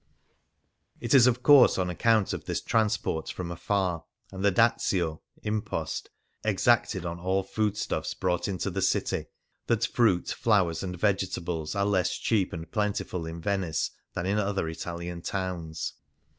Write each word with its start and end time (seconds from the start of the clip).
It 0.99 1.13
is, 1.13 1.27
of 1.27 1.43
course, 1.43 1.77
on 1.77 1.91
account 1.91 2.33
of 2.33 2.45
this 2.45 2.59
transport 2.59 3.29
from 3.29 3.51
afar 3.51 4.03
and 4.31 4.43
the 4.43 4.51
dazio 4.51 5.21
(impost) 5.43 6.09
exacted 6.43 7.05
on 7.05 7.19
all 7.19 7.43
food 7.43 7.77
stuffs 7.77 8.15
brought 8.15 8.47
into 8.47 8.71
the 8.71 8.81
city, 8.81 9.27
that 9.67 9.85
fruit, 9.85 10.29
flowers, 10.29 10.81
and 10.81 10.97
vegetables 10.99 11.75
are 11.75 11.85
less 11.85 12.17
cheap 12.17 12.51
and 12.51 12.71
plen 12.71 12.93
tiful 12.93 13.27
in 13.29 13.41
Venice 13.41 13.91
than 14.15 14.25
in 14.25 14.39
other 14.39 14.67
Italian 14.67 15.21
towns. 15.21 15.93